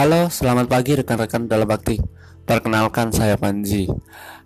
[0.00, 2.00] Halo, selamat pagi rekan-rekan dalam bakti.
[2.48, 3.84] Perkenalkan saya Panji.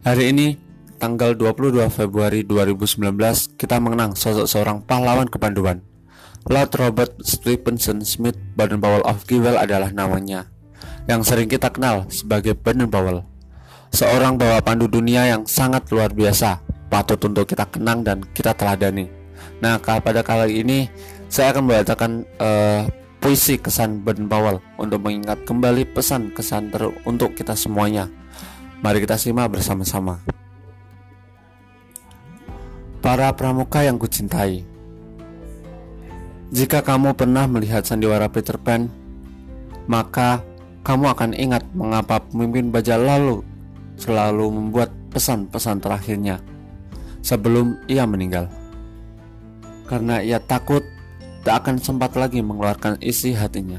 [0.03, 0.59] Hari ini
[0.99, 2.99] tanggal 22 Februari 2019
[3.55, 5.79] kita mengenang sosok seorang pahlawan kepanduan.
[6.51, 10.51] Lord Robert Stephenson Smith Baden Powell of Giwel adalah namanya
[11.07, 13.23] yang sering kita kenal sebagai Baden Powell.
[13.95, 19.07] Seorang bawa pandu dunia yang sangat luar biasa, patut untuk kita kenang dan kita teladani.
[19.63, 20.91] Nah, pada kali ini
[21.31, 22.11] saya akan membacakan
[22.43, 28.05] uh, puisi kesan Ben Powell untuk mengingat kembali pesan kesan ter untuk kita semuanya.
[28.85, 30.21] Mari kita simak bersama-sama.
[33.01, 34.61] Para pramuka yang kucintai,
[36.53, 38.93] jika kamu pernah melihat sandiwara Peter Pan,
[39.89, 40.45] maka
[40.85, 43.41] kamu akan ingat mengapa pemimpin baja lalu
[43.97, 46.45] selalu membuat pesan-pesan terakhirnya
[47.25, 48.53] sebelum ia meninggal.
[49.89, 50.85] Karena ia takut
[51.45, 53.79] tak akan sempat lagi mengeluarkan isi hatinya.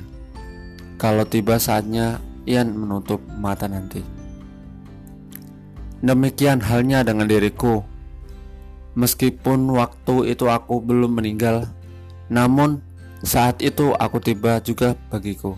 [1.02, 4.05] Kalau tiba saatnya, Ian menutup mata nanti.
[6.05, 7.81] Demikian halnya dengan diriku.
[8.95, 11.67] Meskipun waktu itu aku belum meninggal,
[12.31, 12.80] namun
[13.25, 15.57] saat itu aku tiba juga bagiku.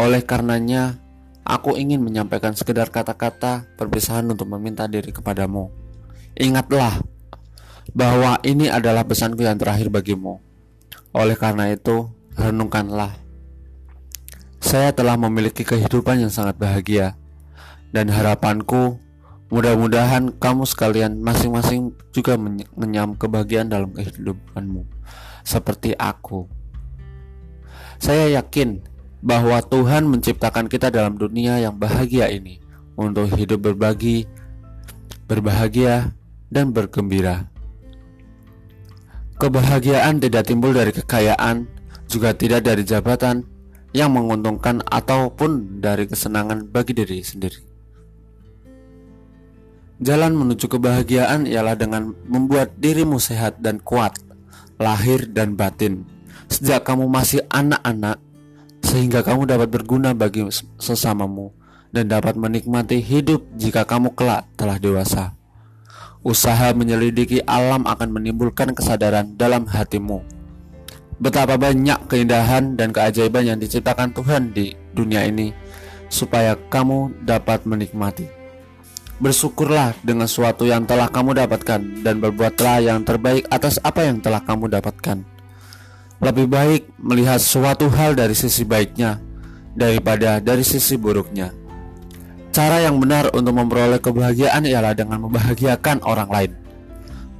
[0.00, 0.98] Oleh karenanya,
[1.44, 5.70] aku ingin menyampaikan sekedar kata-kata perpisahan untuk meminta diri kepadamu.
[6.34, 6.98] Ingatlah
[7.92, 10.40] bahwa ini adalah pesanku yang terakhir bagimu.
[11.12, 12.08] Oleh karena itu,
[12.40, 13.12] renungkanlah.
[14.64, 17.20] Saya telah memiliki kehidupan yang sangat bahagia,
[17.92, 18.96] dan harapanku
[19.52, 22.40] mudah-mudahan kamu sekalian masing-masing juga
[22.72, 24.88] menyam kebahagiaan dalam kehidupanmu,
[25.44, 26.48] seperti aku.
[28.00, 28.80] Saya yakin
[29.20, 32.56] bahwa Tuhan menciptakan kita dalam dunia yang bahagia ini
[32.96, 34.24] untuk hidup berbagi,
[35.28, 36.16] berbahagia,
[36.48, 37.51] dan bergembira.
[39.42, 41.66] Kebahagiaan tidak timbul dari kekayaan,
[42.06, 43.42] juga tidak dari jabatan
[43.90, 47.58] yang menguntungkan ataupun dari kesenangan bagi diri sendiri.
[49.98, 54.14] Jalan menuju kebahagiaan ialah dengan membuat dirimu sehat dan kuat,
[54.78, 56.06] lahir dan batin,
[56.46, 58.22] sejak kamu masih anak-anak,
[58.86, 60.46] sehingga kamu dapat berguna bagi
[60.78, 61.50] sesamamu
[61.90, 65.41] dan dapat menikmati hidup jika kamu kelak telah dewasa.
[66.22, 70.22] Usaha menyelidiki alam akan menimbulkan kesadaran dalam hatimu.
[71.18, 75.50] Betapa banyak keindahan dan keajaiban yang diciptakan Tuhan di dunia ini,
[76.06, 78.26] supaya kamu dapat menikmati.
[79.22, 84.42] Bersyukurlah dengan sesuatu yang telah kamu dapatkan, dan berbuatlah yang terbaik atas apa yang telah
[84.42, 85.22] kamu dapatkan.
[86.22, 89.18] Lebih baik melihat suatu hal dari sisi baiknya
[89.74, 91.61] daripada dari sisi buruknya.
[92.52, 96.52] Cara yang benar untuk memperoleh kebahagiaan ialah dengan membahagiakan orang lain.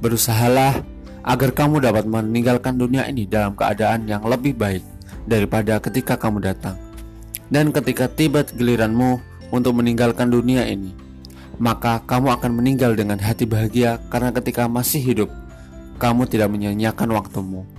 [0.01, 0.81] Berusahalah
[1.21, 4.81] agar kamu dapat meninggalkan dunia ini dalam keadaan yang lebih baik
[5.29, 6.81] daripada ketika kamu datang.
[7.45, 9.21] Dan ketika tiba giliranmu
[9.53, 10.97] untuk meninggalkan dunia ini,
[11.61, 15.29] maka kamu akan meninggal dengan hati bahagia karena ketika masih hidup,
[16.01, 17.69] kamu tidak menyanyiakan waktumu.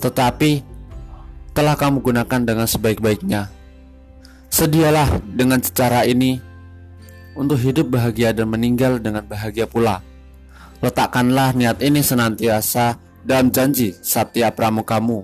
[0.00, 0.64] Tetapi
[1.52, 3.57] telah kamu gunakan dengan sebaik-baiknya
[4.58, 6.34] Sedialah dengan cara ini
[7.38, 10.02] untuk hidup bahagia dan meninggal dengan bahagia pula.
[10.82, 15.22] Letakkanlah niat ini senantiasa dalam janji Satya Pramukamu.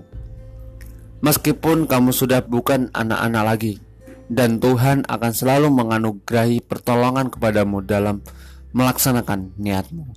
[1.19, 3.73] Meskipun kamu sudah bukan anak-anak lagi,
[4.31, 8.23] dan Tuhan akan selalu menganugerahi pertolongan kepadamu dalam
[8.71, 10.15] melaksanakan niatmu.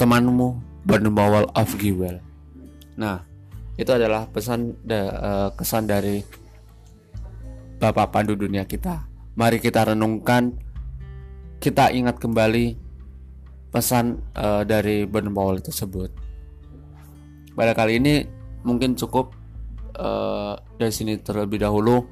[0.00, 0.56] Temanmu,
[0.88, 2.24] Bernumawal of Giwel.
[2.96, 3.28] Nah,
[3.76, 6.40] itu adalah pesan uh, kesan dari
[7.82, 9.10] Bapak Pandu dunia kita.
[9.34, 10.54] Mari kita renungkan,
[11.58, 12.78] kita ingat kembali
[13.74, 16.14] pesan uh, dari Ben Powell tersebut.
[17.58, 18.22] Pada kali ini
[18.62, 19.34] mungkin cukup
[19.98, 22.06] uh, dari sini terlebih dahulu.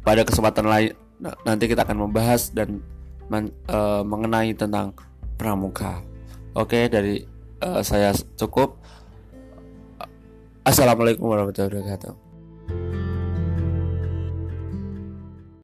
[0.00, 0.96] Pada kesempatan lain
[1.44, 2.80] nanti kita akan membahas dan
[3.28, 4.96] men, uh, mengenai tentang
[5.36, 6.00] pramuka.
[6.56, 7.20] Oke, dari
[7.60, 8.80] uh, saya cukup.
[10.64, 12.27] Assalamualaikum warahmatullahi wabarakatuh.